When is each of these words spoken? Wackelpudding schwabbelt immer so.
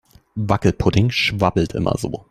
Wackelpudding 0.35 1.11
schwabbelt 1.11 1.73
immer 1.75 1.95
so. 1.95 2.19